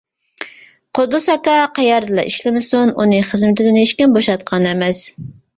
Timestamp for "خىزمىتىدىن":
3.29-3.81